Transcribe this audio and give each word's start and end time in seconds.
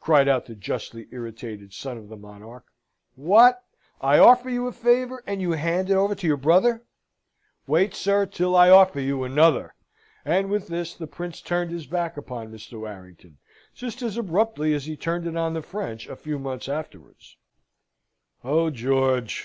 cried 0.00 0.28
out 0.28 0.44
the 0.44 0.54
justly 0.54 1.06
irritated 1.12 1.72
son 1.72 1.96
of 1.96 2.10
the 2.10 2.16
monarch. 2.18 2.66
"What? 3.14 3.64
I 4.02 4.18
offer 4.18 4.50
you 4.50 4.66
a 4.66 4.72
favour, 4.72 5.22
and 5.26 5.40
you 5.40 5.52
hand 5.52 5.88
it 5.88 5.94
over 5.94 6.14
to 6.14 6.26
your 6.26 6.36
brother? 6.36 6.84
Wait, 7.66 7.94
sir, 7.94 8.26
till 8.26 8.54
I 8.54 8.68
offer 8.68 9.00
you 9.00 9.24
another!" 9.24 9.74
And 10.26 10.50
with 10.50 10.66
this 10.68 10.92
the 10.94 11.06
Prince 11.06 11.40
turned 11.40 11.70
his 11.70 11.86
back 11.86 12.18
upon 12.18 12.52
Mr. 12.52 12.78
Warrington, 12.80 13.38
just 13.74 14.02
as 14.02 14.18
abruptly 14.18 14.74
as 14.74 14.84
he 14.84 14.94
turned 14.94 15.26
it 15.26 15.38
on 15.38 15.54
the 15.54 15.62
French 15.62 16.06
a 16.06 16.16
few 16.16 16.38
months 16.38 16.68
afterwards. 16.68 17.38
"Oh, 18.44 18.68
George! 18.68 19.40